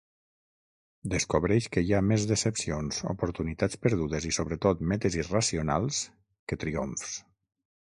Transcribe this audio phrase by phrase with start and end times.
[1.13, 6.01] Descobreix que hi ha més decepcions, oportunitats perdudes i sobretot metes irracionals,
[6.53, 7.15] que triomfs.